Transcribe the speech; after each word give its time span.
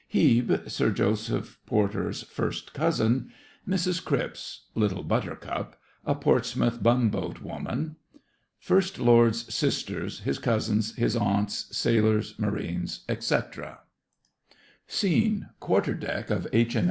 HEBE 0.07 0.67
(Sir 0.67 0.89
Joseph 0.89 1.59
Porter's 1.67 2.23
First 2.23 2.73
Cousin). 2.73 3.31
MRS. 3.69 4.03
CRIPPS 4.03 4.65
(LITTLE 4.73 5.03
BUTTERCUP) 5.03 5.75
(A 6.07 6.15
Portsmouth 6.15 6.81
Bumboat 6.81 7.43
Woman). 7.43 7.97
First 8.57 8.97
Lord's 8.97 9.53
Sisters, 9.53 10.21
his 10.21 10.39
Cousins, 10.39 10.95
his 10.95 11.15
Aunts, 11.15 11.67
Sailors, 11.77 12.33
Marines, 12.39 13.01
etc. 13.07 13.81
Scene: 14.87 15.49
QUARTER 15.59 15.93
DECK 15.93 16.31
OF 16.31 16.47
H.M.S. 16.51 16.79